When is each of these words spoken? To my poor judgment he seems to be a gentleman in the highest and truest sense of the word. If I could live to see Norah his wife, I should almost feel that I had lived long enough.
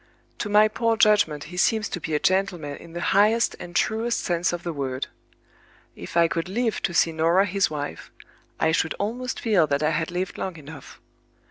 To 0.39 0.49
my 0.49 0.67
poor 0.67 0.97
judgment 0.97 1.43
he 1.43 1.57
seems 1.57 1.87
to 1.89 1.99
be 2.01 2.15
a 2.15 2.19
gentleman 2.19 2.75
in 2.77 2.93
the 2.93 3.01
highest 3.13 3.55
and 3.59 3.75
truest 3.75 4.19
sense 4.21 4.51
of 4.51 4.63
the 4.63 4.73
word. 4.73 5.05
If 5.95 6.17
I 6.17 6.27
could 6.27 6.49
live 6.49 6.81
to 6.81 6.93
see 6.95 7.11
Norah 7.11 7.45
his 7.45 7.69
wife, 7.69 8.09
I 8.59 8.71
should 8.71 8.95
almost 8.95 9.39
feel 9.39 9.67
that 9.67 9.83
I 9.83 9.91
had 9.91 10.09
lived 10.09 10.39
long 10.39 10.57
enough. 10.57 10.99